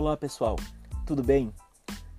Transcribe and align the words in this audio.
Olá 0.00 0.16
pessoal, 0.16 0.56
tudo 1.04 1.22
bem? 1.22 1.52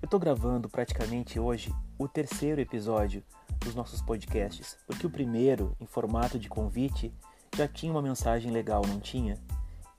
Eu 0.00 0.04
estou 0.04 0.20
gravando 0.20 0.68
praticamente 0.68 1.40
hoje 1.40 1.74
o 1.98 2.06
terceiro 2.06 2.60
episódio 2.60 3.24
dos 3.58 3.74
nossos 3.74 4.00
podcasts, 4.00 4.78
porque 4.86 5.04
o 5.04 5.10
primeiro, 5.10 5.76
em 5.80 5.84
formato 5.84 6.38
de 6.38 6.48
convite, 6.48 7.12
já 7.56 7.66
tinha 7.66 7.90
uma 7.90 8.00
mensagem 8.00 8.52
legal, 8.52 8.82
não 8.86 9.00
tinha? 9.00 9.36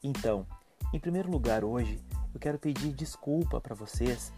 Então, 0.02 0.48
em 0.94 1.00
primeiro 1.00 1.30
lugar, 1.30 1.66
hoje 1.66 2.02
eu 2.34 2.40
quero 2.40 2.58
pedir 2.58 2.94
desculpa 2.94 3.60
para 3.60 3.76
vocês, 3.76 4.32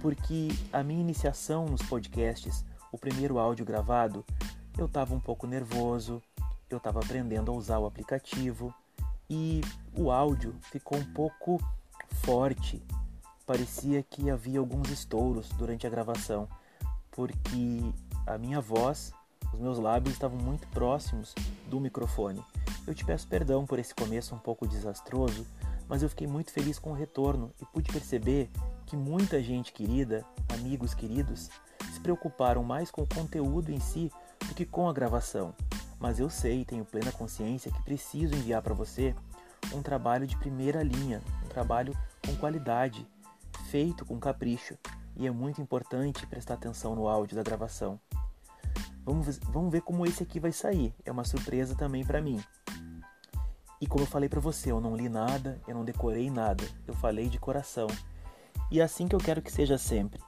porque 0.00 0.48
a 0.72 0.82
minha 0.82 1.02
iniciação 1.02 1.66
nos 1.66 1.82
podcasts, 1.82 2.64
o 2.90 2.96
primeiro 2.96 3.38
áudio 3.38 3.66
gravado, 3.66 4.24
eu 4.78 4.86
estava 4.86 5.14
um 5.14 5.20
pouco 5.20 5.46
nervoso, 5.46 6.22
eu 6.70 6.78
estava 6.78 7.00
aprendendo 7.00 7.52
a 7.52 7.54
usar 7.54 7.78
o 7.78 7.84
aplicativo 7.84 8.74
e 9.28 9.60
o 9.94 10.10
áudio 10.10 10.54
ficou 10.62 10.96
um 10.96 11.12
pouco 11.12 11.60
forte. 12.22 12.82
Parecia 13.46 14.02
que 14.02 14.30
havia 14.30 14.58
alguns 14.58 14.90
estouros 14.90 15.48
durante 15.50 15.86
a 15.86 15.90
gravação, 15.90 16.48
porque 17.10 17.80
a 18.26 18.36
minha 18.36 18.60
voz, 18.60 19.12
os 19.52 19.60
meus 19.60 19.78
lábios 19.78 20.14
estavam 20.14 20.38
muito 20.38 20.66
próximos 20.68 21.34
do 21.68 21.78
microfone. 21.78 22.42
Eu 22.86 22.94
te 22.94 23.04
peço 23.04 23.26
perdão 23.28 23.64
por 23.64 23.78
esse 23.78 23.94
começo 23.94 24.34
um 24.34 24.38
pouco 24.38 24.66
desastroso, 24.66 25.46
mas 25.88 26.02
eu 26.02 26.08
fiquei 26.08 26.26
muito 26.26 26.52
feliz 26.52 26.78
com 26.78 26.90
o 26.90 26.94
retorno 26.94 27.52
e 27.60 27.64
pude 27.66 27.92
perceber 27.92 28.50
que 28.84 28.96
muita 28.96 29.42
gente 29.42 29.72
querida, 29.72 30.24
amigos 30.48 30.94
queridos, 30.94 31.50
se 31.92 32.00
preocuparam 32.00 32.62
mais 32.62 32.90
com 32.90 33.02
o 33.02 33.08
conteúdo 33.08 33.70
em 33.70 33.80
si 33.80 34.10
do 34.48 34.54
que 34.54 34.64
com 34.64 34.88
a 34.88 34.92
gravação. 34.92 35.54
Mas 35.98 36.18
eu 36.18 36.28
sei, 36.28 36.64
tenho 36.64 36.84
plena 36.84 37.10
consciência 37.10 37.70
que 37.70 37.82
preciso 37.82 38.34
enviar 38.34 38.62
para 38.62 38.74
você 38.74 39.14
um 39.72 39.82
trabalho 39.82 40.26
de 40.26 40.36
primeira 40.36 40.82
linha, 40.82 41.22
trabalho 41.56 41.96
com 42.22 42.36
qualidade, 42.36 43.08
feito 43.70 44.04
com 44.04 44.20
capricho, 44.20 44.76
e 45.16 45.26
é 45.26 45.30
muito 45.30 45.58
importante 45.62 46.26
prestar 46.26 46.52
atenção 46.52 46.94
no 46.94 47.08
áudio 47.08 47.34
da 47.34 47.42
gravação. 47.42 47.98
Vamos, 49.02 49.38
vamos 49.38 49.72
ver 49.72 49.80
como 49.80 50.04
esse 50.04 50.22
aqui 50.22 50.38
vai 50.38 50.52
sair, 50.52 50.94
é 51.02 51.10
uma 51.10 51.24
surpresa 51.24 51.74
também 51.74 52.04
para 52.04 52.20
mim. 52.20 52.38
E 53.80 53.86
como 53.86 54.02
eu 54.02 54.06
falei 54.06 54.28
para 54.28 54.38
você, 54.38 54.70
eu 54.70 54.82
não 54.82 54.94
li 54.94 55.08
nada, 55.08 55.58
eu 55.66 55.74
não 55.74 55.82
decorei 55.82 56.28
nada, 56.30 56.62
eu 56.86 56.92
falei 56.92 57.26
de 57.26 57.38
coração. 57.38 57.86
E 58.70 58.80
é 58.80 58.84
assim 58.84 59.08
que 59.08 59.14
eu 59.14 59.20
quero 59.20 59.40
que 59.40 59.50
seja 59.50 59.78
sempre. 59.78 60.20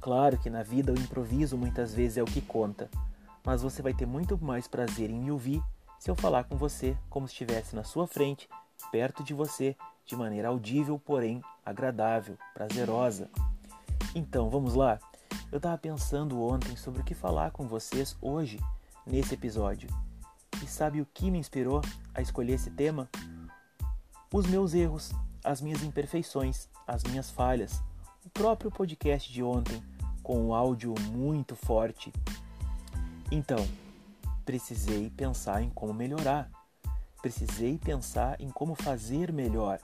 Claro 0.00 0.38
que 0.38 0.48
na 0.48 0.62
vida 0.62 0.90
o 0.90 0.98
improviso 0.98 1.58
muitas 1.58 1.92
vezes 1.92 2.16
é 2.16 2.22
o 2.22 2.26
que 2.26 2.40
conta, 2.40 2.88
mas 3.44 3.60
você 3.60 3.82
vai 3.82 3.92
ter 3.92 4.06
muito 4.06 4.42
mais 4.42 4.66
prazer 4.66 5.10
em 5.10 5.20
me 5.20 5.30
ouvir 5.30 5.62
se 5.98 6.10
eu 6.10 6.16
falar 6.16 6.44
com 6.44 6.56
você 6.56 6.96
como 7.10 7.28
se 7.28 7.34
estivesse 7.34 7.76
na 7.76 7.84
sua 7.84 8.06
frente, 8.06 8.48
perto 8.90 9.22
de 9.22 9.34
você, 9.34 9.76
de 10.04 10.16
maneira 10.16 10.48
audível, 10.48 10.98
porém 10.98 11.42
agradável, 11.64 12.36
prazerosa. 12.54 13.30
Então, 14.14 14.50
vamos 14.50 14.74
lá? 14.74 14.98
Eu 15.50 15.58
estava 15.58 15.78
pensando 15.78 16.42
ontem 16.42 16.76
sobre 16.76 17.00
o 17.00 17.04
que 17.04 17.14
falar 17.14 17.50
com 17.50 17.66
vocês 17.66 18.16
hoje, 18.20 18.58
nesse 19.06 19.34
episódio. 19.34 19.88
E 20.62 20.66
sabe 20.66 21.00
o 21.00 21.06
que 21.12 21.30
me 21.30 21.38
inspirou 21.38 21.82
a 22.14 22.20
escolher 22.20 22.54
esse 22.54 22.70
tema? 22.70 23.08
Os 24.32 24.46
meus 24.46 24.74
erros, 24.74 25.12
as 25.44 25.60
minhas 25.60 25.82
imperfeições, 25.82 26.68
as 26.86 27.02
minhas 27.04 27.30
falhas. 27.30 27.82
O 28.24 28.30
próprio 28.30 28.70
podcast 28.70 29.32
de 29.32 29.42
ontem, 29.42 29.82
com 30.22 30.38
um 30.38 30.54
áudio 30.54 30.94
muito 31.10 31.56
forte. 31.56 32.12
Então, 33.30 33.58
precisei 34.44 35.10
pensar 35.10 35.62
em 35.62 35.70
como 35.70 35.92
melhorar. 35.92 36.50
Precisei 37.22 37.78
pensar 37.78 38.40
em 38.40 38.50
como 38.50 38.74
fazer 38.74 39.32
melhor. 39.32 39.78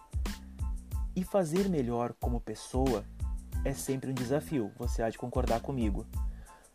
E 1.14 1.24
fazer 1.24 1.68
melhor 1.68 2.12
como 2.20 2.40
pessoa 2.40 3.04
é 3.64 3.72
sempre 3.72 4.10
um 4.10 4.14
desafio, 4.14 4.72
você 4.76 5.02
há 5.02 5.08
de 5.08 5.16
concordar 5.16 5.60
comigo. 5.60 6.04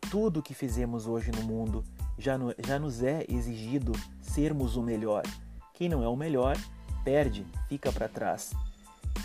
Tudo 0.10 0.42
que 0.42 0.54
fizemos 0.54 1.06
hoje 1.06 1.32
no 1.32 1.44
mundo 1.44 1.84
já, 2.18 2.38
no, 2.38 2.54
já 2.66 2.80
nos 2.80 3.04
é 3.04 3.26
exigido 3.30 3.92
sermos 4.22 4.76
o 4.76 4.82
melhor. 4.82 5.24
Quem 5.74 5.90
não 5.90 6.04
é 6.04 6.08
o 6.08 6.16
melhor, 6.16 6.58
perde, 7.04 7.46
fica 7.68 7.92
para 7.92 8.08
trás. 8.08 8.52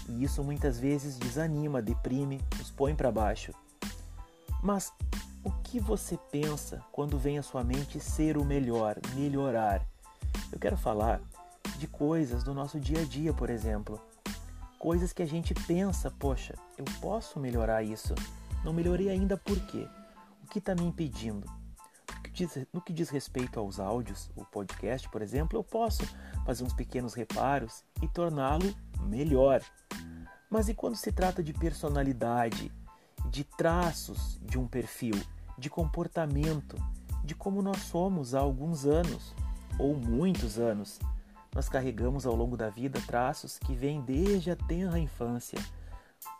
E 0.08 0.24
isso 0.24 0.42
muitas 0.42 0.78
vezes 0.78 1.18
desanima, 1.18 1.80
deprime, 1.80 2.40
nos 2.58 2.70
põe 2.70 2.94
para 2.94 3.12
baixo. 3.12 3.52
Mas 4.62 4.92
o 5.44 5.50
que 5.62 5.78
você 5.78 6.18
pensa 6.30 6.82
quando 6.90 7.18
vem 7.18 7.38
à 7.38 7.42
sua 7.42 7.62
mente 7.62 8.00
ser 8.00 8.36
o 8.36 8.44
melhor, 8.44 8.96
melhorar? 9.14 9.86
Eu 10.52 10.58
quero 10.58 10.76
falar 10.76 11.20
de 11.78 11.86
coisas 11.86 12.42
do 12.42 12.54
nosso 12.54 12.80
dia 12.80 13.00
a 13.00 13.04
dia, 13.04 13.32
por 13.32 13.50
exemplo 13.50 14.00
coisas 14.78 15.12
que 15.12 15.22
a 15.22 15.26
gente 15.26 15.52
pensa, 15.54 16.10
poxa, 16.10 16.54
eu 16.76 16.84
posso 17.00 17.40
melhorar 17.40 17.82
isso. 17.82 18.14
Não 18.64 18.72
melhorei 18.72 19.10
ainda 19.10 19.36
por 19.36 19.58
quê? 19.66 19.88
O 20.44 20.46
que 20.46 20.60
está 20.60 20.74
me 20.74 20.84
impedindo? 20.84 21.46
No 22.14 22.22
que, 22.22 22.30
diz, 22.30 22.66
no 22.72 22.80
que 22.80 22.92
diz 22.92 23.08
respeito 23.10 23.58
aos 23.58 23.80
áudios, 23.80 24.30
o 24.36 24.44
podcast, 24.44 25.08
por 25.08 25.20
exemplo, 25.20 25.58
eu 25.58 25.64
posso 25.64 26.02
fazer 26.46 26.62
uns 26.62 26.72
pequenos 26.72 27.14
reparos 27.14 27.82
e 28.00 28.08
torná-lo 28.08 28.74
melhor. 29.00 29.60
Mas 30.48 30.68
e 30.68 30.74
quando 30.74 30.96
se 30.96 31.10
trata 31.10 31.42
de 31.42 31.52
personalidade, 31.52 32.72
de 33.28 33.44
traços 33.44 34.38
de 34.42 34.58
um 34.58 34.66
perfil, 34.66 35.20
de 35.58 35.68
comportamento, 35.68 36.76
de 37.24 37.34
como 37.34 37.60
nós 37.60 37.78
somos 37.78 38.34
há 38.34 38.40
alguns 38.40 38.86
anos 38.86 39.34
ou 39.78 39.96
muitos 39.96 40.58
anos? 40.58 40.98
nós 41.54 41.68
carregamos 41.68 42.26
ao 42.26 42.34
longo 42.34 42.56
da 42.56 42.68
vida 42.68 43.00
traços 43.06 43.58
que 43.58 43.74
vêm 43.74 44.00
desde 44.00 44.50
a 44.50 44.56
tenra 44.56 44.98
infância, 44.98 45.58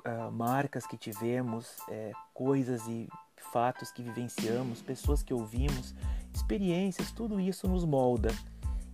uh, 0.07 0.31
marcas 0.31 0.87
que 0.87 0.97
tivemos, 0.97 1.77
é, 1.89 2.13
coisas 2.35 2.87
e 2.87 3.09
fatos 3.53 3.91
que 3.91 4.03
vivenciamos, 4.03 4.83
pessoas 4.83 5.23
que 5.23 5.33
ouvimos, 5.33 5.95
experiências, 6.33 7.11
tudo 7.11 7.41
isso 7.41 7.67
nos 7.67 7.85
molda. 7.85 8.29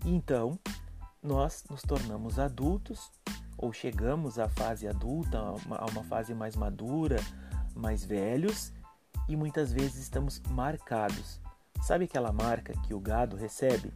E 0.04 0.14
então, 0.14 0.58
nós 1.22 1.64
nos 1.68 1.82
tornamos 1.82 2.38
adultos 2.38 3.10
ou 3.58 3.72
chegamos 3.72 4.38
à 4.38 4.48
fase 4.48 4.86
adulta, 4.86 5.38
a 5.38 5.52
uma, 5.52 5.76
a 5.76 5.84
uma 5.86 6.04
fase 6.04 6.32
mais 6.34 6.56
madura, 6.56 7.16
mais 7.74 8.04
velhos 8.04 8.72
e 9.28 9.36
muitas 9.36 9.72
vezes 9.72 9.96
estamos 9.96 10.40
marcados. 10.48 11.40
Sabe 11.82 12.04
aquela 12.04 12.32
marca 12.32 12.72
que 12.86 12.94
o 12.94 13.00
gado 13.00 13.36
recebe? 13.36 13.92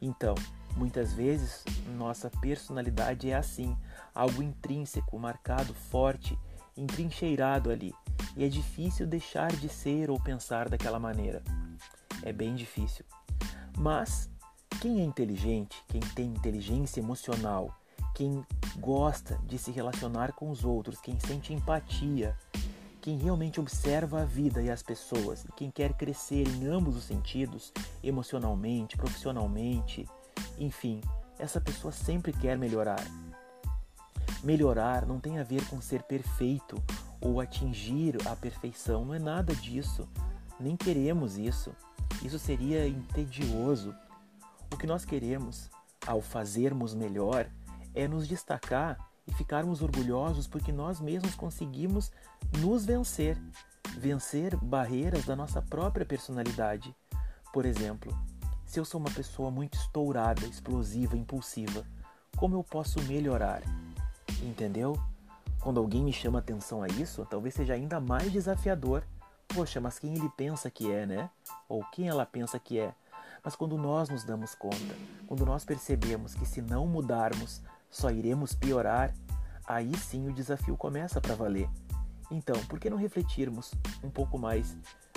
Então, 0.00 0.34
Muitas 0.76 1.12
vezes 1.12 1.64
nossa 1.96 2.30
personalidade 2.30 3.30
é 3.30 3.34
assim, 3.34 3.76
algo 4.14 4.42
intrínseco, 4.42 5.18
marcado, 5.18 5.74
forte, 5.74 6.38
entrincheirado 6.76 7.70
ali, 7.70 7.94
e 8.36 8.44
é 8.44 8.48
difícil 8.48 9.06
deixar 9.06 9.50
de 9.52 9.68
ser 9.68 10.10
ou 10.10 10.20
pensar 10.20 10.68
daquela 10.68 10.98
maneira. 10.98 11.42
É 12.22 12.32
bem 12.32 12.54
difícil. 12.54 13.04
Mas 13.76 14.30
quem 14.80 15.00
é 15.00 15.04
inteligente, 15.04 15.82
quem 15.88 16.00
tem 16.00 16.26
inteligência 16.26 17.00
emocional, 17.00 17.74
quem 18.14 18.44
gosta 18.78 19.38
de 19.46 19.58
se 19.58 19.70
relacionar 19.70 20.32
com 20.32 20.50
os 20.50 20.64
outros, 20.64 21.00
quem 21.00 21.18
sente 21.18 21.52
empatia, 21.52 22.36
quem 23.00 23.16
realmente 23.16 23.58
observa 23.58 24.22
a 24.22 24.24
vida 24.24 24.62
e 24.62 24.70
as 24.70 24.82
pessoas, 24.82 25.44
e 25.44 25.52
quem 25.52 25.70
quer 25.70 25.94
crescer 25.94 26.46
em 26.46 26.66
ambos 26.66 26.96
os 26.96 27.04
sentidos, 27.04 27.72
emocionalmente, 28.04 28.96
profissionalmente, 28.96 30.06
enfim, 30.58 31.00
essa 31.38 31.60
pessoa 31.60 31.92
sempre 31.92 32.32
quer 32.32 32.58
melhorar. 32.58 33.02
Melhorar 34.44 35.06
não 35.06 35.18
tem 35.18 35.38
a 35.38 35.42
ver 35.42 35.66
com 35.68 35.80
ser 35.80 36.02
perfeito 36.02 36.82
ou 37.20 37.40
atingir 37.40 38.16
a 38.26 38.36
perfeição, 38.36 39.04
não 39.04 39.14
é 39.14 39.18
nada 39.18 39.54
disso. 39.54 40.08
Nem 40.58 40.76
queremos 40.76 41.38
isso. 41.38 41.72
Isso 42.22 42.38
seria 42.38 42.86
entedioso. 42.86 43.94
O 44.72 44.76
que 44.76 44.86
nós 44.86 45.04
queremos, 45.04 45.70
ao 46.06 46.20
fazermos 46.20 46.94
melhor, 46.94 47.46
é 47.94 48.06
nos 48.06 48.28
destacar 48.28 49.09
ficarmos 49.34 49.82
orgulhosos 49.82 50.46
porque 50.46 50.72
nós 50.72 51.00
mesmos 51.00 51.34
conseguimos 51.34 52.10
nos 52.58 52.84
vencer, 52.84 53.36
vencer 53.96 54.56
barreiras 54.56 55.24
da 55.24 55.36
nossa 55.36 55.62
própria 55.62 56.06
personalidade. 56.06 56.94
Por 57.52 57.64
exemplo, 57.64 58.16
se 58.64 58.78
eu 58.78 58.84
sou 58.84 59.00
uma 59.00 59.10
pessoa 59.10 59.50
muito 59.50 59.74
estourada, 59.74 60.46
explosiva, 60.46 61.16
impulsiva, 61.16 61.84
como 62.36 62.56
eu 62.56 62.62
posso 62.62 63.02
melhorar? 63.02 63.62
Entendeu? 64.42 64.96
Quando 65.60 65.80
alguém 65.80 66.02
me 66.02 66.12
chama 66.12 66.38
atenção 66.38 66.82
a 66.82 66.86
isso, 66.86 67.26
talvez 67.28 67.54
seja 67.54 67.74
ainda 67.74 68.00
mais 68.00 68.32
desafiador. 68.32 69.02
Poxa, 69.48 69.80
mas 69.80 69.98
quem 69.98 70.14
ele 70.14 70.30
pensa 70.36 70.70
que 70.70 70.90
é, 70.90 71.04
né? 71.04 71.30
Ou 71.68 71.84
quem 71.92 72.08
ela 72.08 72.24
pensa 72.24 72.58
que 72.58 72.78
é? 72.78 72.94
Mas 73.42 73.56
quando 73.56 73.76
nós 73.76 74.08
nos 74.08 74.22
damos 74.22 74.54
conta, 74.54 74.94
quando 75.26 75.44
nós 75.44 75.64
percebemos 75.64 76.34
que 76.34 76.46
se 76.46 76.62
não 76.62 76.86
mudarmos, 76.86 77.60
só 77.90 78.10
iremos 78.10 78.54
piorar, 78.54 79.12
aí 79.66 79.96
sim 79.96 80.28
o 80.28 80.32
desafio 80.32 80.76
começa 80.76 81.20
para 81.20 81.34
valer. 81.34 81.68
Então, 82.30 82.56
por 82.66 82.78
que 82.78 82.88
não 82.88 82.96
refletirmos 82.96 83.72
um 84.02 84.10
pouco 84.10 84.38
mais 84.38 84.76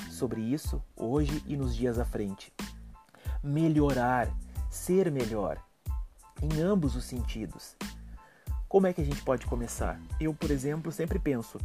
sobre 0.09 0.41
isso 0.41 0.81
hoje 0.95 1.43
e 1.45 1.55
nos 1.55 1.75
dias 1.75 1.99
à 1.99 2.05
frente? 2.05 2.51
melhorar, 3.43 4.33
ser 4.69 5.11
melhor, 5.11 5.61
em 6.41 6.61
ambos 6.61 6.95
os 6.95 7.03
sentidos. 7.03 7.75
Como 8.69 8.87
é 8.87 8.93
que 8.93 9.01
a 9.01 9.05
gente 9.05 9.21
pode 9.21 9.45
começar? 9.45 9.99
Eu, 10.19 10.33
por 10.33 10.49
exemplo, 10.49 10.91
sempre 10.91 11.19
penso: 11.19 11.59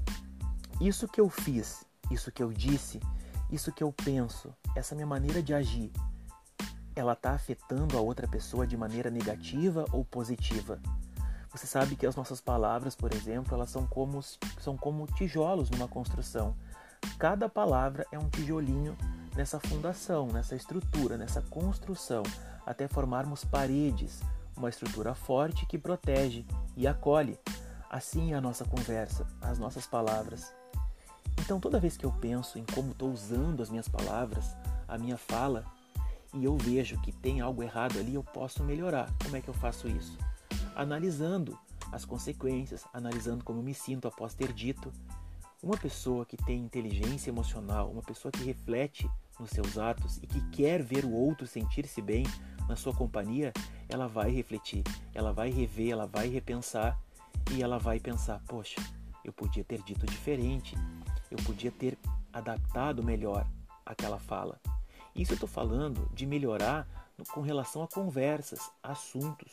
isso 0.81 1.07
que 1.07 1.21
eu 1.21 1.31
fiz, 1.31 1.85
isso 2.11 2.33
que 2.33 2.43
eu 2.43 2.53
disse, 2.53 3.01
isso 3.49 3.73
que 3.73 3.83
eu 3.83 3.93
penso, 3.93 4.53
essa 4.75 4.95
minha 4.97 5.07
maneira 5.07 5.41
de 5.41 5.55
agir, 5.55 5.93
ela 6.99 7.13
está 7.13 7.33
afetando 7.33 7.97
a 7.97 8.01
outra 8.01 8.27
pessoa 8.27 8.67
de 8.67 8.77
maneira 8.77 9.11
negativa 9.11 9.85
ou 9.93 10.05
positiva? 10.05 10.81
Você 11.51 11.67
sabe 11.67 11.97
que 11.97 12.07
as 12.07 12.15
nossas 12.15 12.41
palavras, 12.41 12.95
por 12.95 13.13
exemplo, 13.15 13.55
elas 13.55 13.71
são 13.71 13.87
como, 13.87 14.23
são 14.23 14.77
como 14.77 15.07
tijolos 15.07 15.71
numa 15.71 15.89
construção. 15.89 16.55
Cada 17.19 17.49
palavra 17.49 18.07
é 18.13 18.19
um 18.19 18.29
tijolinho 18.29 18.97
nessa 19.35 19.59
fundação, 19.59 20.27
nessa 20.27 20.55
estrutura, 20.55 21.17
nessa 21.17 21.41
construção, 21.43 22.23
até 22.67 22.87
formarmos 22.87 23.45
paredes, 23.45 24.21
uma 24.57 24.69
estrutura 24.69 25.15
forte 25.15 25.65
que 25.67 25.79
protege 25.79 26.45
e 26.77 26.87
acolhe. 26.87 27.39
Assim 27.89 28.33
é 28.33 28.37
a 28.37 28.41
nossa 28.41 28.65
conversa, 28.65 29.27
as 29.41 29.59
nossas 29.59 29.87
palavras. 29.87 30.53
Então, 31.39 31.59
toda 31.59 31.81
vez 31.81 31.97
que 31.97 32.05
eu 32.05 32.13
penso 32.13 32.59
em 32.59 32.65
como 32.75 32.91
estou 32.91 33.11
usando 33.11 33.63
as 33.63 33.71
minhas 33.71 33.89
palavras, 33.89 34.55
a 34.87 34.99
minha 34.99 35.17
fala, 35.17 35.65
e 36.35 36.45
eu 36.45 36.57
vejo 36.57 37.01
que 37.01 37.13
tem 37.13 37.41
algo 37.41 37.63
errado 37.63 37.99
ali, 37.99 38.15
eu 38.15 38.23
posso 38.23 38.63
melhorar. 38.63 39.13
Como 39.23 39.37
é 39.37 39.41
que 39.41 39.49
eu 39.49 39.55
faço 39.55 39.89
isso? 39.89 40.17
Analisando 40.75 41.59
as 41.91 42.05
consequências, 42.05 42.85
analisando 42.93 43.45
como 43.45 43.63
me 43.63 43.75
sinto 43.75 44.07
após 44.07 44.35
ter 44.35 44.53
dito. 44.53 44.93
Uma 45.63 45.77
pessoa 45.77 46.25
que 46.25 46.37
tem 46.37 46.61
inteligência 46.61 47.31
emocional, 47.31 47.91
uma 47.91 48.03
pessoa 48.03 48.31
que 48.31 48.45
reflete 48.45 49.11
nos 49.41 49.51
seus 49.51 49.79
atos 49.79 50.19
e 50.19 50.27
que 50.27 50.41
quer 50.51 50.83
ver 50.83 51.05
o 51.05 51.13
outro 51.13 51.47
sentir-se 51.47 52.01
bem 52.01 52.25
na 52.69 52.77
sua 52.77 52.95
companhia, 52.95 53.53
ela 53.89 54.07
vai 54.07 54.31
refletir, 54.31 54.85
ela 55.15 55.33
vai 55.33 55.51
rever, 55.51 55.91
ela 55.91 56.07
vai 56.07 56.29
repensar 56.29 57.01
e 57.51 57.63
ela 57.63 57.79
vai 57.79 57.99
pensar: 57.99 58.41
poxa, 58.47 58.81
eu 59.25 59.33
podia 59.33 59.65
ter 59.65 59.83
dito 59.83 60.07
diferente, 60.07 60.77
eu 61.31 61.39
podia 61.39 61.73
ter 61.73 61.99
adaptado 62.33 63.03
melhor 63.03 63.47
aquela 63.85 64.19
fala. 64.19 64.61
Isso 65.19 65.33
eu 65.33 65.35
estou 65.35 65.49
falando 65.49 66.09
de 66.15 66.25
melhorar 66.25 66.87
com 67.33 67.41
relação 67.41 67.83
a 67.83 67.89
conversas, 67.89 68.71
assuntos. 68.81 69.53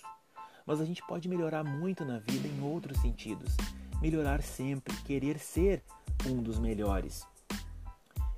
Mas 0.63 0.79
a 0.79 0.85
gente 0.85 1.01
pode 1.07 1.27
melhorar 1.27 1.63
muito 1.63 2.05
na 2.05 2.19
vida 2.19 2.47
em 2.47 2.61
outros 2.61 2.99
sentidos. 2.99 3.57
Melhorar 3.99 4.43
sempre, 4.43 4.95
querer 4.97 5.39
ser 5.39 5.83
um 6.27 6.41
dos 6.41 6.59
melhores. 6.59 7.25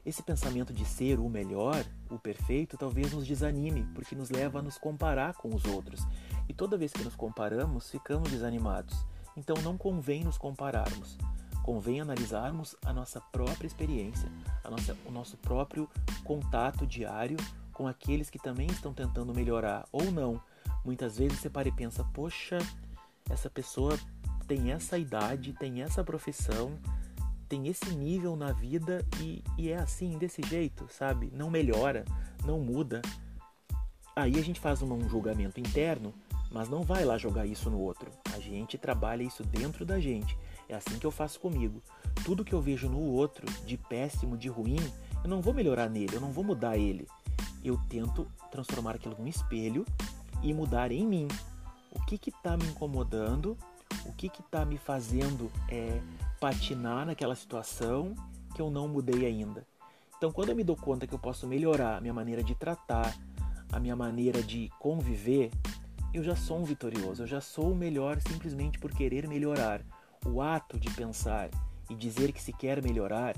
Esse 0.05 0.23
pensamento 0.23 0.71
de 0.71 0.85
ser 0.85 1.19
o 1.19 1.27
melhor, 1.27 1.83
o 2.09 2.17
perfeito, 2.17 2.77
talvez 2.77 3.11
nos 3.11 3.27
desanime, 3.27 3.85
porque 3.93 4.15
nos 4.15 4.29
leva 4.29 4.59
a 4.59 4.61
nos 4.61 4.77
comparar 4.77 5.33
com 5.33 5.53
os 5.53 5.65
outros. 5.65 6.07
E 6.47 6.53
toda 6.53 6.77
vez 6.77 6.93
que 6.93 7.03
nos 7.03 7.15
comparamos, 7.15 7.91
ficamos 7.91 8.31
desanimados. 8.31 9.05
Então 9.35 9.57
não 9.63 9.77
convém 9.77 10.23
nos 10.23 10.37
compararmos. 10.37 11.17
Convém 11.61 11.99
analisarmos 11.99 12.77
a 12.85 12.93
nossa 12.93 13.19
própria 13.19 13.67
experiência, 13.67 14.31
nossa, 14.69 14.97
o 15.05 15.11
nosso 15.11 15.37
próprio 15.37 15.89
contato 16.23 16.85
diário 16.85 17.37
com 17.73 17.87
aqueles 17.87 18.29
que 18.29 18.39
também 18.39 18.67
estão 18.67 18.93
tentando 18.93 19.33
melhorar 19.33 19.87
ou 19.91 20.11
não. 20.11 20.41
Muitas 20.83 21.17
vezes 21.17 21.39
você 21.39 21.49
para 21.49 21.67
e 21.67 21.71
pensa: 21.71 22.03
poxa, 22.13 22.57
essa 23.29 23.49
pessoa 23.49 23.97
tem 24.47 24.71
essa 24.71 24.97
idade, 24.97 25.53
tem 25.53 25.81
essa 25.81 26.03
profissão, 26.03 26.79
tem 27.47 27.67
esse 27.67 27.89
nível 27.91 28.35
na 28.35 28.51
vida 28.51 29.05
e, 29.21 29.43
e 29.57 29.69
é 29.69 29.77
assim, 29.77 30.17
desse 30.17 30.41
jeito, 30.41 30.87
sabe? 30.89 31.31
Não 31.33 31.49
melhora, 31.49 32.03
não 32.45 32.59
muda. 32.59 33.01
Aí 34.15 34.39
a 34.39 34.41
gente 34.41 34.59
faz 34.59 34.81
um 34.81 35.07
julgamento 35.07 35.59
interno, 35.59 36.13
mas 36.51 36.69
não 36.69 36.81
vai 36.81 37.05
lá 37.05 37.17
jogar 37.17 37.45
isso 37.45 37.69
no 37.69 37.79
outro. 37.79 38.09
A 38.33 38.39
gente 38.39 38.77
trabalha 38.77 39.21
isso 39.21 39.43
dentro 39.43 39.85
da 39.85 39.99
gente. 39.99 40.37
É 40.69 40.75
assim 40.75 40.99
que 40.99 41.05
eu 41.05 41.11
faço 41.11 41.39
comigo. 41.39 41.81
Tudo 42.25 42.43
que 42.43 42.53
eu 42.53 42.61
vejo 42.61 42.89
no 42.89 42.99
outro, 42.99 43.45
de 43.65 43.77
péssimo, 43.77 44.37
de 44.37 44.49
ruim, 44.49 44.79
eu 45.23 45.29
não 45.29 45.41
vou 45.41 45.53
melhorar 45.53 45.89
nele, 45.89 46.15
eu 46.15 46.21
não 46.21 46.31
vou 46.31 46.43
mudar 46.43 46.77
ele. 46.77 47.07
Eu 47.63 47.79
tento 47.89 48.27
transformar 48.51 48.95
aquilo 48.95 49.15
num 49.17 49.27
espelho 49.27 49.85
e 50.43 50.53
mudar 50.53 50.91
em 50.91 51.05
mim. 51.05 51.27
O 51.91 52.01
que 52.05 52.29
está 52.29 52.57
me 52.57 52.65
incomodando? 52.65 53.57
O 54.05 54.13
que 54.13 54.27
está 54.27 54.65
me 54.65 54.77
fazendo 54.77 55.51
é, 55.69 56.01
patinar 56.39 57.05
naquela 57.05 57.35
situação 57.35 58.13
que 58.53 58.61
eu 58.61 58.69
não 58.69 58.87
mudei 58.87 59.25
ainda. 59.25 59.65
Então, 60.17 60.31
quando 60.31 60.49
eu 60.49 60.55
me 60.55 60.63
dou 60.63 60.75
conta 60.75 61.05
que 61.05 61.13
eu 61.13 61.19
posso 61.19 61.47
melhorar 61.47 61.97
a 61.97 62.01
minha 62.01 62.13
maneira 62.13 62.43
de 62.43 62.55
tratar, 62.55 63.15
a 63.71 63.79
minha 63.79 63.95
maneira 63.95 64.41
de 64.41 64.69
conviver, 64.79 65.51
eu 66.13 66.23
já 66.23 66.35
sou 66.35 66.57
um 66.57 66.63
vitorioso, 66.63 67.23
eu 67.23 67.27
já 67.27 67.39
sou 67.39 67.71
o 67.71 67.75
melhor 67.75 68.19
simplesmente 68.21 68.79
por 68.79 68.91
querer 68.91 69.27
melhorar. 69.27 69.81
O 70.25 70.41
ato 70.41 70.79
de 70.79 70.89
pensar 70.91 71.49
e 71.89 71.95
dizer 71.95 72.31
que 72.31 72.41
se 72.41 72.51
quer 72.51 72.81
melhorar 72.81 73.35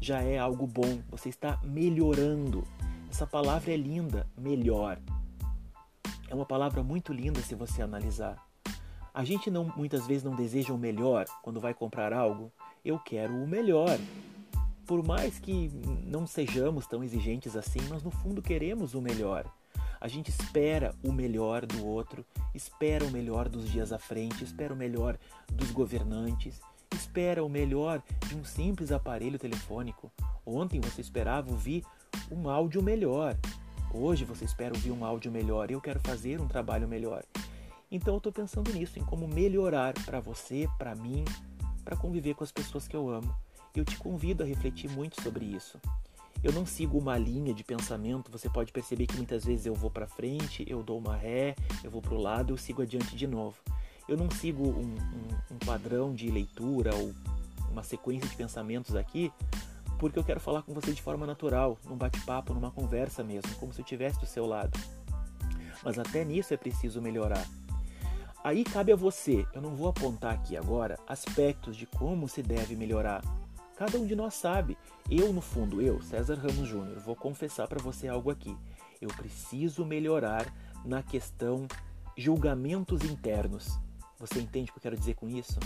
já 0.00 0.20
é 0.20 0.38
algo 0.38 0.66
bom, 0.66 1.00
você 1.08 1.28
está 1.28 1.60
melhorando. 1.62 2.64
Essa 3.10 3.26
palavra 3.26 3.72
é 3.72 3.76
linda, 3.76 4.26
melhor. 4.36 4.98
É 6.28 6.34
uma 6.34 6.46
palavra 6.46 6.82
muito 6.82 7.12
linda 7.12 7.40
se 7.40 7.54
você 7.54 7.82
analisar. 7.82 8.36
A 9.14 9.22
gente 9.22 9.50
não, 9.50 9.70
muitas 9.76 10.06
vezes 10.06 10.24
não 10.24 10.34
deseja 10.34 10.72
o 10.72 10.78
melhor 10.78 11.26
quando 11.42 11.60
vai 11.60 11.74
comprar 11.74 12.12
algo. 12.12 12.50
Eu 12.84 12.98
quero 12.98 13.34
o 13.34 13.46
melhor. 13.46 13.98
Por 14.86 15.06
mais 15.06 15.38
que 15.38 15.70
não 16.04 16.26
sejamos 16.26 16.86
tão 16.86 17.04
exigentes 17.04 17.54
assim, 17.54 17.80
nós 17.88 18.02
no 18.02 18.10
fundo 18.10 18.40
queremos 18.40 18.94
o 18.94 19.00
melhor. 19.02 19.44
A 20.02 20.08
gente 20.08 20.30
espera 20.30 20.92
o 21.00 21.12
melhor 21.12 21.64
do 21.64 21.86
outro, 21.86 22.26
espera 22.52 23.04
o 23.04 23.10
melhor 23.12 23.48
dos 23.48 23.70
dias 23.70 23.92
à 23.92 24.00
frente, 24.00 24.42
espera 24.42 24.74
o 24.74 24.76
melhor 24.76 25.16
dos 25.46 25.70
governantes, 25.70 26.60
espera 26.92 27.44
o 27.44 27.48
melhor 27.48 28.02
de 28.26 28.34
um 28.34 28.44
simples 28.44 28.90
aparelho 28.90 29.38
telefônico. 29.38 30.10
Ontem 30.44 30.80
você 30.80 31.00
esperava 31.00 31.52
ouvir 31.52 31.84
um 32.32 32.50
áudio 32.50 32.82
melhor. 32.82 33.38
Hoje 33.94 34.24
você 34.24 34.44
espera 34.44 34.74
ouvir 34.74 34.90
um 34.90 35.04
áudio 35.04 35.30
melhor. 35.30 35.70
Eu 35.70 35.80
quero 35.80 36.00
fazer 36.00 36.40
um 36.40 36.48
trabalho 36.48 36.88
melhor. 36.88 37.22
Então 37.88 38.14
eu 38.14 38.18
estou 38.18 38.32
pensando 38.32 38.72
nisso, 38.72 38.98
em 38.98 39.04
como 39.04 39.28
melhorar 39.28 39.94
para 40.04 40.18
você, 40.18 40.68
para 40.78 40.96
mim, 40.96 41.24
para 41.84 41.96
conviver 41.96 42.34
com 42.34 42.42
as 42.42 42.50
pessoas 42.50 42.88
que 42.88 42.96
eu 42.96 43.08
amo. 43.08 43.32
Eu 43.72 43.84
te 43.84 43.96
convido 43.96 44.42
a 44.42 44.46
refletir 44.46 44.90
muito 44.90 45.22
sobre 45.22 45.44
isso. 45.44 45.78
Eu 46.42 46.52
não 46.52 46.66
sigo 46.66 46.98
uma 46.98 47.16
linha 47.16 47.54
de 47.54 47.62
pensamento, 47.62 48.30
você 48.30 48.48
pode 48.48 48.72
perceber 48.72 49.06
que 49.06 49.16
muitas 49.16 49.44
vezes 49.44 49.64
eu 49.64 49.74
vou 49.74 49.90
para 49.90 50.08
frente, 50.08 50.64
eu 50.68 50.82
dou 50.82 50.98
uma 50.98 51.16
ré, 51.16 51.54
eu 51.84 51.90
vou 51.90 52.02
para 52.02 52.14
o 52.14 52.20
lado, 52.20 52.52
eu 52.52 52.56
sigo 52.56 52.82
adiante 52.82 53.14
de 53.14 53.26
novo. 53.26 53.56
Eu 54.08 54.16
não 54.16 54.28
sigo 54.30 54.68
um, 54.68 54.96
um, 54.96 55.54
um 55.54 55.58
padrão 55.64 56.12
de 56.12 56.28
leitura 56.30 56.92
ou 56.94 57.14
uma 57.70 57.84
sequência 57.84 58.28
de 58.28 58.34
pensamentos 58.34 58.96
aqui, 58.96 59.32
porque 59.98 60.18
eu 60.18 60.24
quero 60.24 60.40
falar 60.40 60.62
com 60.62 60.74
você 60.74 60.92
de 60.92 61.00
forma 61.00 61.24
natural, 61.24 61.78
num 61.84 61.96
bate-papo, 61.96 62.52
numa 62.52 62.72
conversa 62.72 63.22
mesmo, 63.22 63.54
como 63.54 63.72
se 63.72 63.80
eu 63.80 63.84
estivesse 63.84 64.18
do 64.18 64.26
seu 64.26 64.44
lado. 64.44 64.76
Mas 65.84 65.96
até 65.96 66.24
nisso 66.24 66.52
é 66.52 66.56
preciso 66.56 67.00
melhorar. 67.00 67.46
Aí 68.42 68.64
cabe 68.64 68.90
a 68.90 68.96
você, 68.96 69.46
eu 69.54 69.62
não 69.62 69.76
vou 69.76 69.88
apontar 69.88 70.34
aqui 70.34 70.56
agora 70.56 70.98
aspectos 71.06 71.76
de 71.76 71.86
como 71.86 72.28
se 72.28 72.42
deve 72.42 72.74
melhorar. 72.74 73.22
Cada 73.76 73.96
um 73.96 74.06
de 74.06 74.16
nós 74.16 74.34
sabe. 74.34 74.76
Eu, 75.14 75.30
no 75.30 75.42
fundo, 75.42 75.82
eu, 75.82 76.00
César 76.00 76.36
Ramos 76.36 76.66
Júnior, 76.66 76.98
vou 77.00 77.14
confessar 77.14 77.68
para 77.68 77.82
você 77.82 78.08
algo 78.08 78.30
aqui. 78.30 78.56
Eu 78.98 79.08
preciso 79.08 79.84
melhorar 79.84 80.46
na 80.86 81.02
questão 81.02 81.66
julgamentos 82.16 83.02
internos. 83.02 83.78
Você 84.18 84.40
entende 84.40 84.70
o 84.70 84.72
que 84.72 84.78
eu 84.78 84.82
quero 84.82 84.96
dizer 84.96 85.14
com 85.14 85.28
isso? 85.28 85.60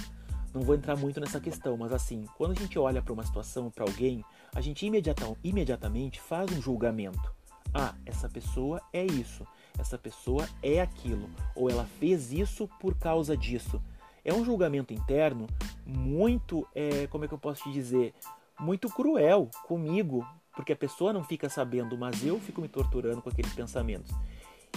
Não 0.53 0.63
vou 0.63 0.75
entrar 0.75 0.97
muito 0.97 1.21
nessa 1.21 1.39
questão, 1.39 1.77
mas 1.77 1.93
assim, 1.93 2.25
quando 2.37 2.53
a 2.53 2.61
gente 2.61 2.77
olha 2.77 3.01
para 3.01 3.13
uma 3.13 3.25
situação, 3.25 3.71
para 3.71 3.85
alguém, 3.85 4.25
a 4.53 4.61
gente 4.61 4.85
imediata, 4.85 5.25
imediatamente 5.45 6.21
faz 6.21 6.51
um 6.51 6.61
julgamento. 6.61 7.33
Ah, 7.73 7.95
essa 8.05 8.29
pessoa 8.29 8.81
é 8.93 9.05
isso 9.05 9.47
essa 9.79 9.99
pessoa 9.99 10.49
é 10.63 10.81
aquilo, 10.81 11.29
ou 11.55 11.71
ela 11.71 11.85
fez 11.99 12.33
isso 12.33 12.69
por 12.81 12.95
causa 12.97 13.37
disso. 13.37 13.81
É 14.25 14.33
um 14.33 14.45
julgamento 14.45 14.93
interno 14.93 15.47
muito, 15.85 16.67
é, 16.75 17.07
como 17.07 17.25
é 17.25 17.29
que 17.29 17.35
eu 17.35 17.39
posso 17.39 17.63
te 17.65 17.73
dizer, 17.73 18.15
muito 18.59 18.89
cruel 18.89 19.51
comigo, 19.67 20.27
porque 20.55 20.73
a 20.73 20.77
pessoa 20.77 21.13
não 21.13 21.23
fica 21.23 21.49
sabendo, 21.49 21.97
mas 21.97 22.25
eu 22.25 22.41
fico 22.41 22.61
me 22.61 22.69
torturando 22.69 23.21
com 23.23 23.29
aqueles 23.29 23.53
pensamentos. 23.53 24.11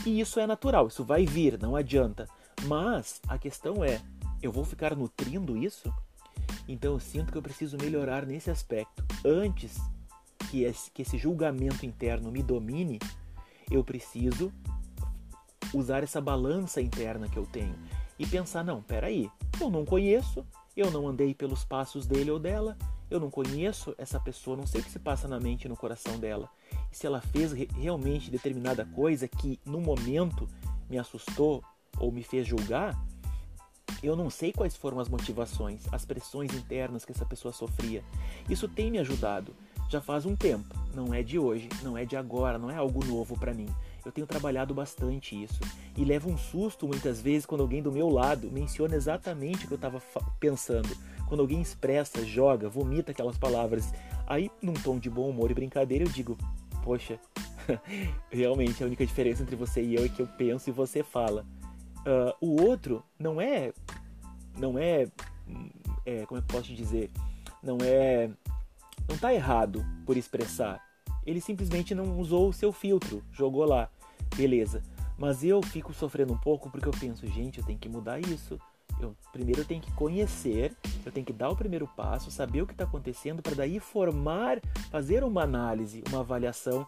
E 0.06 0.20
isso 0.20 0.40
é 0.40 0.48
natural, 0.48 0.88
isso 0.88 1.04
vai 1.04 1.26
vir, 1.26 1.60
não 1.60 1.76
adianta. 1.76 2.28
Mas 2.66 3.22
a 3.28 3.38
questão 3.38 3.84
é, 3.84 4.02
eu 4.42 4.52
vou 4.52 4.64
ficar 4.64 4.96
nutrindo 4.96 5.58
isso? 5.58 5.94
Então 6.68 6.94
eu 6.94 7.00
sinto 7.00 7.32
que 7.32 7.38
eu 7.38 7.42
preciso 7.42 7.78
melhorar 7.78 8.26
nesse 8.26 8.50
aspecto. 8.50 9.04
Antes 9.26 9.78
que 10.50 10.64
esse, 10.64 11.18
julgamento 11.18 11.86
interno 11.86 12.32
me 12.32 12.42
domine, 12.42 13.00
eu 13.70 13.84
preciso 13.84 14.52
usar 15.74 16.04
essa 16.04 16.20
balança 16.20 16.82
interna 16.82 17.30
que 17.30 17.38
eu 17.38 17.46
tenho 17.46 17.76
e 18.18 18.26
pensar: 18.26 18.64
não, 18.64 18.82
peraí, 18.82 19.30
eu 19.60 19.70
não 19.70 19.86
conheço, 19.86 20.46
eu 20.76 20.92
não 20.92 21.08
andei 21.08 21.34
pelos 21.34 21.64
passos 21.64 22.06
dele 22.06 22.32
ou 22.32 22.40
dela, 22.40 22.78
eu 23.10 23.20
não 23.20 23.30
conheço 23.30 23.96
essa 23.98 24.20
pessoa, 24.20 24.58
não 24.58 24.68
sei 24.68 24.82
o 24.82 24.84
que 24.84 24.92
se 24.92 25.00
passa 25.00 25.28
na 25.28 25.40
mente 25.40 25.66
e 25.66 25.70
no 25.70 25.76
coração 25.78 26.20
dela. 26.20 26.50
E 26.92 26.96
se 26.96 27.08
ela 27.08 27.22
fez 27.22 27.52
realmente 27.52 28.30
determinada 28.30 28.86
coisa 28.86 29.28
que 29.28 29.60
no 29.66 29.82
momento 29.82 30.48
me 30.90 30.98
assustou 30.98 31.64
ou 32.00 32.12
me 32.12 32.24
fez 32.24 32.48
julgar, 32.48 32.96
Eu 34.02 34.16
não 34.16 34.30
sei 34.30 34.54
quais 34.54 34.78
foram 34.78 35.00
as 35.00 35.10
motivações, 35.10 35.82
as 35.92 36.06
pressões 36.06 36.54
internas 36.54 37.04
que 37.04 37.12
essa 37.12 37.26
pessoa 37.26 37.52
sofria. 37.52 38.04
Isso 38.50 38.68
tem 38.68 38.90
me 38.90 39.00
ajudado. 39.00 39.54
Já 39.90 40.00
faz 40.00 40.26
um 40.26 40.36
tempo, 40.36 40.74
não 40.94 41.14
é 41.14 41.24
de 41.24 41.40
hoje, 41.40 41.68
não 41.82 41.98
é 41.98 42.06
de 42.06 42.16
agora, 42.16 42.58
não 42.60 42.70
é 42.70 42.76
algo 42.76 43.04
novo 43.04 43.38
para 43.38 43.54
mim. 43.54 43.68
Eu 44.10 44.14
tenho 44.14 44.26
trabalhado 44.26 44.74
bastante 44.74 45.40
isso 45.40 45.60
e 45.96 46.04
levo 46.04 46.32
um 46.32 46.38
susto 46.38 46.88
muitas 46.88 47.22
vezes 47.22 47.46
quando 47.46 47.62
alguém 47.62 47.80
do 47.80 47.92
meu 47.92 48.10
lado 48.10 48.50
menciona 48.52 48.96
exatamente 48.96 49.66
o 49.66 49.68
que 49.68 49.74
eu 49.76 49.76
estava 49.76 50.02
pensando. 50.40 50.90
Quando 51.28 51.42
alguém 51.42 51.62
expressa, 51.62 52.26
joga, 52.26 52.68
vomita 52.68 53.12
aquelas 53.12 53.38
palavras. 53.38 53.94
Aí, 54.26 54.50
num 54.64 54.74
tom 54.74 54.98
de 54.98 55.12
bom 55.12 55.30
humor 55.30 55.52
e 55.52 55.54
brincadeira, 55.54 56.04
eu 56.04 56.10
digo: 56.10 56.36
Poxa, 56.84 57.20
realmente 58.32 58.84
a 58.84 58.88
única 58.88 59.06
diferença 59.06 59.44
entre 59.44 59.56
você 59.56 59.84
e 59.84 59.94
eu 59.94 60.04
é 60.04 60.10
que 60.10 60.24
eu 60.24 60.28
penso 60.28 60.72
e 60.72 60.74
você 60.74 61.04
fala. 61.04 61.46
Uh, 62.00 62.34
o 62.42 62.64
outro 62.64 63.04
não 63.20 63.40
é, 63.40 63.72
não 64.58 64.80
é, 64.80 65.06
é, 66.04 66.26
como 66.26 66.40
eu 66.40 66.46
posso 66.46 66.74
dizer, 66.74 67.12
não 67.62 67.78
é, 67.84 68.28
não 69.08 69.14
está 69.14 69.32
errado 69.32 69.86
por 70.04 70.18
expressar. 70.18 70.84
Ele 71.24 71.40
simplesmente 71.40 71.94
não 71.94 72.18
usou 72.18 72.50
o 72.50 72.54
seu 72.54 72.72
filtro, 72.72 73.24
jogou 73.32 73.66
lá, 73.66 73.88
beleza. 74.40 74.82
Mas 75.18 75.44
eu 75.44 75.62
fico 75.62 75.94
sofrendo 75.94 76.34
um 76.34 76.38
pouco 76.38 76.70
porque 76.70 76.88
eu 76.88 76.94
penso, 76.98 77.28
gente, 77.28 77.60
eu 77.60 77.66
tenho 77.66 77.78
que 77.78 77.90
mudar 77.90 78.20
isso. 78.20 78.58
Eu, 79.02 79.14
primeiro 79.32 79.62
eu 79.62 79.66
tenho 79.66 79.82
que 79.82 79.92
conhecer, 79.94 80.74
eu 81.06 81.12
tenho 81.12 81.26
que 81.26 81.34
dar 81.34 81.50
o 81.50 81.56
primeiro 81.56 81.88
passo, 81.88 82.32
saber 82.32 82.62
o 82.62 82.68
que 82.68 82.74
está 82.74 82.86
acontecendo 82.86 83.42
para 83.42 83.56
daí 83.56 83.80
formar, 83.80 84.60
fazer 84.90 85.24
uma 85.24 85.44
análise, 85.44 86.04
uma 86.10 86.22
avaliação 86.22 86.88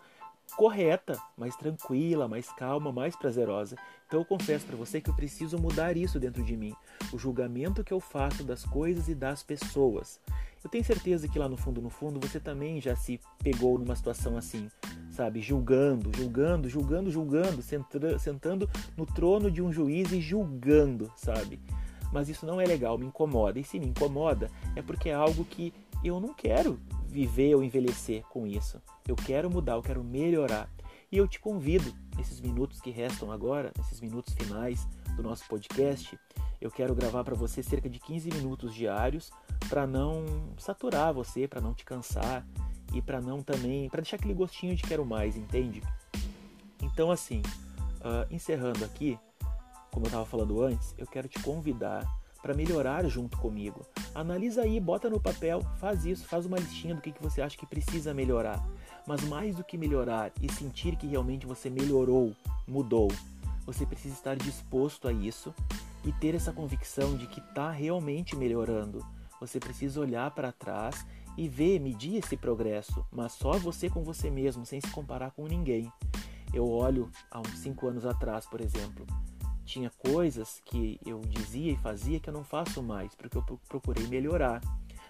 correta, 0.55 1.17
mais 1.37 1.55
tranquila, 1.55 2.27
mais 2.27 2.49
calma, 2.53 2.91
mais 2.91 3.15
prazerosa. 3.15 3.77
Então 4.07 4.19
eu 4.19 4.25
confesso 4.25 4.65
para 4.65 4.75
você 4.75 4.99
que 4.99 5.09
eu 5.09 5.13
preciso 5.13 5.57
mudar 5.57 5.95
isso 5.95 6.19
dentro 6.19 6.43
de 6.43 6.57
mim, 6.57 6.73
o 7.13 7.17
julgamento 7.17 7.83
que 7.83 7.93
eu 7.93 7.99
faço 7.99 8.43
das 8.43 8.65
coisas 8.65 9.07
e 9.07 9.15
das 9.15 9.43
pessoas. 9.43 10.19
Eu 10.63 10.69
tenho 10.69 10.83
certeza 10.83 11.27
que 11.27 11.39
lá 11.39 11.49
no 11.49 11.57
fundo, 11.57 11.81
no 11.81 11.89
fundo, 11.89 12.19
você 12.19 12.39
também 12.39 12.79
já 12.79 12.95
se 12.95 13.19
pegou 13.41 13.79
numa 13.79 13.95
situação 13.95 14.37
assim, 14.37 14.69
sabe, 15.11 15.41
julgando, 15.41 16.11
julgando, 16.15 16.69
julgando, 16.69 17.11
julgando, 17.11 17.61
sentando 17.61 18.69
no 18.97 19.05
trono 19.05 19.51
de 19.51 19.61
um 19.61 19.71
juiz 19.71 20.11
e 20.11 20.21
julgando, 20.21 21.11
sabe? 21.15 21.59
Mas 22.11 22.27
isso 22.27 22.45
não 22.45 22.59
é 22.59 22.65
legal, 22.65 22.97
me 22.97 23.05
incomoda. 23.05 23.59
E 23.59 23.63
se 23.63 23.79
me 23.79 23.87
incomoda, 23.87 24.49
é 24.75 24.81
porque 24.81 25.09
é 25.09 25.13
algo 25.13 25.45
que 25.45 25.73
eu 26.03 26.19
não 26.19 26.33
quero 26.33 26.79
viver 27.07 27.55
ou 27.55 27.63
envelhecer 27.63 28.23
com 28.23 28.45
isso. 28.47 28.81
Eu 29.07 29.15
quero 29.15 29.49
mudar, 29.49 29.73
eu 29.73 29.81
quero 29.81 30.03
melhorar. 30.03 30.69
E 31.11 31.17
eu 31.17 31.27
te 31.27 31.39
convido, 31.39 31.93
nesses 32.17 32.39
minutos 32.39 32.79
que 32.79 32.89
restam 32.89 33.31
agora, 33.31 33.71
nesses 33.77 33.99
minutos 33.99 34.33
finais 34.33 34.87
do 35.15 35.23
nosso 35.23 35.45
podcast, 35.47 36.17
eu 36.59 36.71
quero 36.71 36.95
gravar 36.95 37.23
para 37.23 37.35
você 37.35 37.61
cerca 37.61 37.89
de 37.89 37.99
15 37.99 38.29
minutos 38.29 38.73
diários 38.73 39.31
para 39.67 39.85
não 39.85 40.23
saturar 40.57 41.13
você, 41.13 41.47
para 41.47 41.59
não 41.59 41.73
te 41.73 41.83
cansar 41.83 42.45
e 42.93 43.01
para 43.01 43.21
não 43.21 43.41
também, 43.41 43.89
para 43.89 44.01
deixar 44.01 44.17
aquele 44.17 44.33
gostinho 44.33 44.75
de 44.75 44.83
quero 44.83 45.05
mais, 45.05 45.35
entende? 45.35 45.81
Então 46.81 47.11
assim, 47.11 47.41
uh, 47.99 48.27
encerrando 48.29 48.83
aqui, 48.83 49.17
como 49.91 50.05
eu 50.05 50.09
estava 50.09 50.25
falando 50.25 50.61
antes, 50.61 50.95
eu 50.97 51.05
quero 51.05 51.27
te 51.27 51.39
convidar 51.41 52.05
para 52.41 52.53
melhorar 52.53 53.05
junto 53.07 53.37
comigo. 53.37 53.85
Analisa 54.15 54.63
aí, 54.63 54.79
bota 54.79 55.09
no 55.09 55.19
papel, 55.19 55.61
faz 55.79 56.05
isso, 56.05 56.27
faz 56.27 56.45
uma 56.45 56.57
listinha 56.57 56.95
do 56.95 57.01
que, 57.01 57.11
que 57.11 57.21
você 57.21 57.41
acha 57.41 57.57
que 57.57 57.65
precisa 57.65 58.13
melhorar. 58.13 58.65
Mas 59.05 59.21
mais 59.23 59.55
do 59.55 59.63
que 59.63 59.77
melhorar 59.77 60.31
e 60.41 60.51
sentir 60.51 60.95
que 60.95 61.07
realmente 61.07 61.45
você 61.45 61.69
melhorou, 61.69 62.35
mudou, 62.67 63.09
você 63.65 63.85
precisa 63.85 64.15
estar 64.15 64.35
disposto 64.35 65.07
a 65.07 65.13
isso 65.13 65.53
e 66.03 66.11
ter 66.11 66.33
essa 66.33 66.51
convicção 66.51 67.15
de 67.15 67.27
que 67.27 67.39
está 67.39 67.69
realmente 67.69 68.35
melhorando. 68.35 69.05
Você 69.41 69.59
precisa 69.59 69.99
olhar 69.99 70.29
para 70.31 70.51
trás 70.51 71.03
e 71.35 71.49
ver, 71.49 71.79
medir 71.79 72.17
esse 72.17 72.37
progresso, 72.37 73.03
mas 73.11 73.31
só 73.31 73.53
você 73.53 73.89
com 73.89 74.03
você 74.03 74.29
mesmo, 74.29 74.65
sem 74.65 74.79
se 74.79 74.91
comparar 74.91 75.31
com 75.31 75.47
ninguém. 75.47 75.91
Eu 76.53 76.69
olho 76.69 77.09
há 77.31 77.39
uns 77.39 77.57
5 77.57 77.87
anos 77.87 78.05
atrás, 78.05 78.45
por 78.45 78.61
exemplo, 78.61 79.05
tinha 79.65 79.89
coisas 79.97 80.61
que 80.63 80.99
eu 81.03 81.21
dizia 81.21 81.71
e 81.71 81.77
fazia 81.77 82.19
que 82.19 82.29
eu 82.29 82.33
não 82.33 82.43
faço 82.43 82.83
mais, 82.83 83.15
porque 83.15 83.35
eu 83.35 83.41
procurei 83.67 84.05
melhorar. 84.05 84.61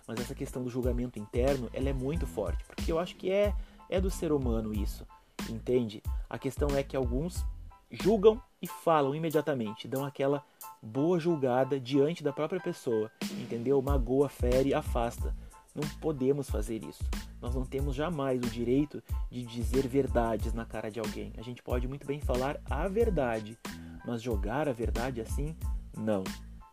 Mas 0.08 0.22
essa 0.22 0.34
questão 0.34 0.64
do 0.64 0.70
julgamento 0.70 1.20
interno, 1.20 1.70
ela 1.74 1.90
é 1.90 1.94
muito 1.94 2.26
forte, 2.26 2.64
porque 2.64 2.90
eu 2.90 3.00
acho 3.00 3.18
que 3.18 3.30
é, 3.30 3.54
é 3.90 4.00
do 4.00 4.10
ser 4.10 4.32
humano 4.32 4.74
isso, 4.74 5.06
entende? 5.50 6.02
A 6.30 6.40
questão 6.40 6.70
é 6.70 6.84
que 6.84 6.96
alguns 6.96 7.46
julgam 7.92 8.42
e 8.62 8.68
falam 8.68 9.14
imediatamente, 9.14 9.88
dão 9.88 10.06
aquela 10.06 10.44
boa 10.82 11.20
julgada 11.20 11.80
diante 11.80 12.24
da 12.24 12.32
própria 12.32 12.60
pessoa, 12.60 13.12
entendeu? 13.40 13.82
Magoa, 13.82 14.30
fere, 14.30 14.74
afasta. 14.74 15.36
Não 15.74 15.88
podemos 16.00 16.50
fazer 16.50 16.84
isso. 16.84 17.04
Nós 17.42 17.56
não 17.56 17.66
temos 17.66 17.96
jamais 17.96 18.40
o 18.40 18.50
direito 18.50 19.02
de 19.30 19.44
dizer 19.46 19.88
verdades 19.88 20.54
na 20.54 20.66
cara 20.66 20.92
de 20.92 21.00
alguém. 21.00 21.34
A 21.38 21.42
gente 21.42 21.64
pode 21.64 21.88
muito 21.88 22.06
bem 22.06 22.20
falar 22.20 22.60
a 22.70 22.88
verdade, 22.88 23.58
mas 24.06 24.22
jogar 24.22 24.68
a 24.68 24.74
verdade 24.74 25.22
assim, 25.22 25.56
não. 25.98 26.24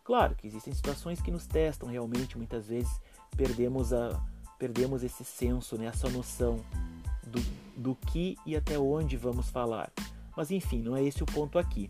Claro 0.03 0.35
que 0.35 0.47
existem 0.47 0.73
situações 0.73 1.21
que 1.21 1.31
nos 1.31 1.47
testam 1.47 1.87
realmente, 1.87 2.37
muitas 2.37 2.67
vezes 2.67 2.99
perdemos, 3.37 3.93
a, 3.93 4.21
perdemos 4.57 5.03
esse 5.03 5.23
senso, 5.23 5.77
né, 5.77 5.85
essa 5.85 6.09
noção 6.09 6.59
do, 7.25 7.39
do 7.77 7.95
que 7.95 8.35
e 8.45 8.55
até 8.55 8.77
onde 8.77 9.15
vamos 9.15 9.49
falar. 9.49 9.91
Mas 10.35 10.51
enfim, 10.51 10.81
não 10.81 10.95
é 10.95 11.03
esse 11.03 11.23
o 11.23 11.25
ponto 11.25 11.57
aqui. 11.57 11.89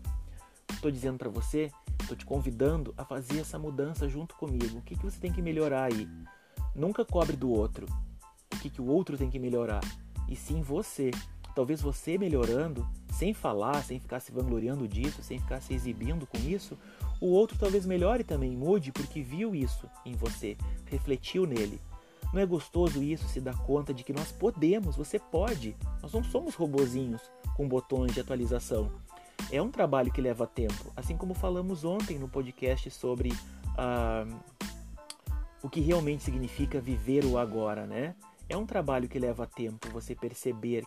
Estou 0.72 0.90
dizendo 0.90 1.18
para 1.18 1.28
você, 1.28 1.70
estou 2.00 2.16
te 2.16 2.24
convidando 2.24 2.94
a 2.96 3.04
fazer 3.04 3.40
essa 3.40 3.58
mudança 3.58 4.08
junto 4.08 4.34
comigo. 4.36 4.78
O 4.78 4.82
que, 4.82 4.96
que 4.96 5.04
você 5.04 5.18
tem 5.18 5.32
que 5.32 5.42
melhorar 5.42 5.92
aí? 5.92 6.08
Nunca 6.74 7.04
cobre 7.04 7.36
do 7.36 7.50
outro 7.50 7.86
o 8.54 8.58
que, 8.58 8.68
que 8.68 8.82
o 8.82 8.86
outro 8.86 9.16
tem 9.16 9.30
que 9.30 9.38
melhorar, 9.38 9.80
e 10.28 10.36
sim 10.36 10.60
você. 10.60 11.10
Talvez 11.54 11.80
você 11.80 12.16
melhorando, 12.16 12.86
sem 13.12 13.34
falar, 13.34 13.82
sem 13.82 13.98
ficar 13.98 14.20
se 14.20 14.30
vangloriando 14.30 14.86
disso, 14.86 15.22
sem 15.22 15.38
ficar 15.38 15.60
se 15.60 15.74
exibindo 15.74 16.26
com 16.26 16.38
isso, 16.38 16.78
o 17.20 17.26
outro 17.26 17.58
talvez 17.58 17.84
melhore 17.84 18.22
também, 18.22 18.56
mude 18.56 18.92
porque 18.92 19.20
viu 19.20 19.54
isso 19.54 19.88
em 20.06 20.14
você, 20.14 20.56
refletiu 20.86 21.46
nele. 21.46 21.80
Não 22.32 22.40
é 22.40 22.46
gostoso 22.46 23.02
isso 23.02 23.28
se 23.28 23.40
dar 23.40 23.58
conta 23.58 23.92
de 23.92 24.04
que 24.04 24.12
nós 24.12 24.30
podemos, 24.30 24.96
você 24.96 25.18
pode. 25.18 25.76
Nós 26.00 26.12
não 26.12 26.22
somos 26.22 26.54
robozinhos 26.54 27.22
com 27.56 27.68
botões 27.68 28.14
de 28.14 28.20
atualização. 28.20 28.90
É 29.50 29.60
um 29.60 29.70
trabalho 29.70 30.12
que 30.12 30.20
leva 30.20 30.46
tempo, 30.46 30.92
assim 30.94 31.16
como 31.16 31.34
falamos 31.34 31.84
ontem 31.84 32.18
no 32.18 32.28
podcast 32.28 32.90
sobre 32.90 33.32
ah, 33.76 34.26
o 35.62 35.68
que 35.68 35.80
realmente 35.80 36.22
significa 36.22 36.80
viver 36.80 37.24
o 37.24 37.36
agora, 37.36 37.86
né? 37.86 38.14
É 38.48 38.56
um 38.56 38.66
trabalho 38.66 39.08
que 39.08 39.18
leva 39.18 39.46
tempo 39.46 39.88
você 39.90 40.14
perceber 40.14 40.84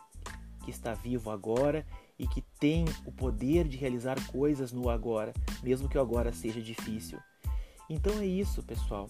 que 0.63 0.71
está 0.71 0.93
vivo 0.93 1.29
agora 1.29 1.85
e 2.17 2.27
que 2.27 2.41
tem 2.59 2.85
o 3.05 3.11
poder 3.11 3.67
de 3.67 3.77
realizar 3.77 4.15
coisas 4.27 4.71
no 4.71 4.89
agora, 4.89 5.33
mesmo 5.61 5.89
que 5.89 5.97
o 5.97 6.01
agora 6.01 6.31
seja 6.31 6.61
difícil. 6.61 7.19
Então 7.89 8.19
é 8.19 8.25
isso, 8.25 8.63
pessoal. 8.63 9.07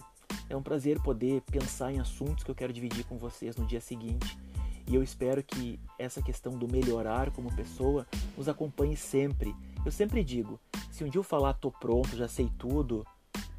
É 0.48 0.56
um 0.56 0.62
prazer 0.62 1.00
poder 1.00 1.40
pensar 1.42 1.92
em 1.92 2.00
assuntos 2.00 2.44
que 2.44 2.50
eu 2.50 2.54
quero 2.54 2.72
dividir 2.72 3.04
com 3.04 3.16
vocês 3.16 3.56
no 3.56 3.66
dia 3.66 3.80
seguinte. 3.80 4.38
E 4.86 4.94
eu 4.94 5.02
espero 5.02 5.42
que 5.42 5.80
essa 5.98 6.22
questão 6.22 6.58
do 6.58 6.68
melhorar 6.68 7.30
como 7.30 7.54
pessoa 7.54 8.06
nos 8.36 8.48
acompanhe 8.48 8.96
sempre. 8.96 9.54
Eu 9.84 9.90
sempre 9.90 10.22
digo: 10.22 10.60
se 10.90 11.02
um 11.02 11.08
dia 11.08 11.18
eu 11.18 11.24
falar 11.24 11.54
tô 11.54 11.70
pronto, 11.70 12.16
já 12.16 12.28
sei 12.28 12.50
tudo, 12.58 13.06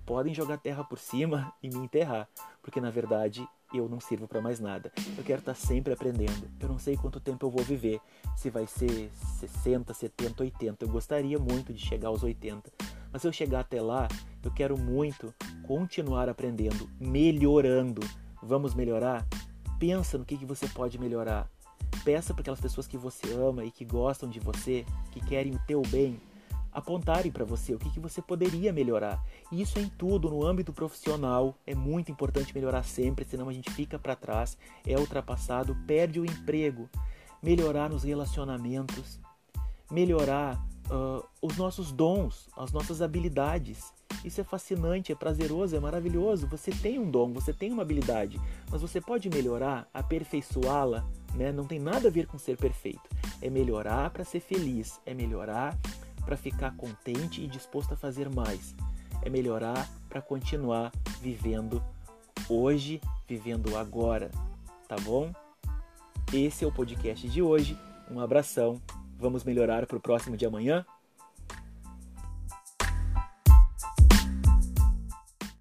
podem 0.06 0.34
jogar 0.34 0.58
terra 0.58 0.84
por 0.84 1.00
cima 1.00 1.52
e 1.62 1.70
me 1.70 1.84
enterrar, 1.84 2.30
porque 2.62 2.80
na 2.80 2.92
verdade 2.92 3.48
eu 3.74 3.90
não 3.90 4.00
sirvo 4.00 4.28
para 4.28 4.40
mais 4.40 4.60
nada. 4.60 4.92
Eu 5.18 5.24
quero 5.24 5.40
estar 5.40 5.54
tá 5.54 5.60
sempre 5.60 5.92
aprendendo. 5.92 6.48
Eu 6.60 6.70
não 6.70 6.78
sei 6.78 6.96
quanto 6.96 7.20
tempo 7.20 7.46
eu 7.46 7.50
vou 7.50 7.64
viver, 7.64 8.00
se 8.38 8.50
vai 8.50 8.68
ser 8.68 9.10
60, 9.40 9.94
70, 9.94 10.44
80. 10.44 10.86
Eu 10.86 10.90
gostaria 10.90 11.40
muito 11.40 11.74
de 11.74 11.84
chegar 11.84 12.10
aos 12.10 12.24
80. 12.24 12.72
Mas 13.16 13.22
se 13.22 13.30
eu 13.30 13.32
chegar 13.32 13.62
até 13.62 13.82
lá, 13.82 14.10
eu 14.44 14.52
quero 14.52 14.78
muito 14.78 15.34
continuar 15.66 16.28
aprendendo, 16.28 16.90
melhorando. 17.00 18.02
Vamos 18.44 18.76
melhorar? 18.76 19.26
Pensa 19.80 20.18
no 20.18 20.26
que, 20.26 20.38
que 20.38 20.46
você 20.46 20.68
pode 20.68 21.00
melhorar. 21.00 21.50
Peça 22.04 22.34
para 22.34 22.42
aquelas 22.42 22.60
pessoas 22.60 22.88
que 22.88 22.98
você 22.98 23.32
ama 23.32 23.64
e 23.64 23.72
que 23.72 23.86
gostam 23.86 24.30
de 24.30 24.42
você, 24.42 24.86
que 25.12 25.22
querem 25.22 25.56
o 25.56 25.60
teu 25.66 25.82
bem, 25.84 26.20
apontarem 26.74 27.32
para 27.32 27.46
você 27.46 27.74
o 27.74 27.80
que, 27.80 27.90
que 27.90 28.02
você 28.02 28.22
poderia 28.22 28.74
melhorar. 28.74 29.24
E 29.50 29.62
isso 29.62 29.80
é 29.80 29.84
em 29.84 29.88
tudo, 29.88 30.30
no 30.30 30.46
âmbito 30.46 30.74
profissional, 30.74 31.58
é 31.66 31.74
muito 31.74 32.12
importante 32.12 32.54
melhorar 32.54 32.84
sempre, 32.84 33.24
senão 33.24 33.48
a 33.48 33.54
gente 33.54 33.72
fica 33.72 33.98
para 33.98 34.18
trás, 34.18 34.58
é 34.86 35.00
ultrapassado, 35.00 35.74
perde 35.88 36.20
o 36.20 36.26
emprego. 36.26 36.90
Melhorar 37.42 37.90
nos 37.90 38.04
relacionamentos, 38.04 39.22
melhorar 39.90 40.62
uh, 40.90 41.26
os 41.42 41.58
nossos 41.58 41.92
dons, 41.92 42.50
as 42.58 42.72
nossas 42.72 43.02
habilidades. 43.02 43.94
Isso 44.24 44.42
é 44.42 44.44
fascinante, 44.44 45.12
é 45.12 45.16
prazeroso, 45.16 45.76
é 45.76 45.80
maravilhoso. 45.80 46.48
Você 46.48 46.72
tem 46.72 46.98
um 47.00 47.10
dom, 47.10 47.32
você 47.32 47.54
tem 47.54 47.72
uma 47.72 47.84
habilidade, 47.84 48.40
mas 48.72 48.82
você 48.82 49.00
pode 49.00 49.30
melhorar, 49.30 49.88
aperfeiçoá-la. 49.94 51.06
Né? 51.34 51.52
Não 51.52 51.66
tem 51.66 51.80
nada 51.80 52.08
a 52.08 52.12
ver 52.12 52.28
com 52.28 52.38
ser 52.38 52.58
perfeito. 52.58 53.10
É 53.42 53.50
melhorar 53.50 54.10
para 54.10 54.24
ser 54.24 54.40
feliz, 54.40 55.00
é 55.06 55.14
melhorar 55.14 55.78
para 56.24 56.36
ficar 56.36 56.76
contente 56.76 57.42
e 57.42 57.48
disposto 57.48 57.94
a 57.94 57.98
fazer 57.98 58.30
mais. 58.34 58.76
é 59.22 59.30
melhorar 59.30 59.90
para 60.08 60.22
continuar 60.22 60.92
vivendo 61.20 61.82
hoje, 62.48 63.02
vivendo 63.28 63.76
agora, 63.76 64.30
tá 64.88 64.96
bom? 64.98 65.32
Esse 66.34 66.64
é 66.64 66.68
o 66.68 66.72
podcast 66.72 67.28
de 67.28 67.42
hoje. 67.42 67.78
Um 68.10 68.20
abração. 68.20 68.82
Vamos 69.18 69.44
melhorar 69.44 69.88
para 69.88 69.98
o 69.98 70.02
próximo 70.02 70.36
de 70.36 70.46
amanhã? 70.46 70.86